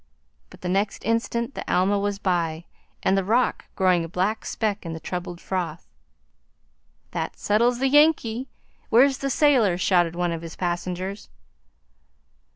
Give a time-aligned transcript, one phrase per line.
[0.49, 2.65] But the next instant the Alma was by,
[3.03, 5.87] and the rock growing a black speck in the troubled froth.
[7.11, 8.47] "That settles the Yankee!
[8.89, 11.29] Where's the sailor?" shouted one of his passengers.